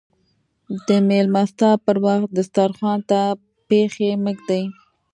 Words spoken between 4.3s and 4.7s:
ږدئ.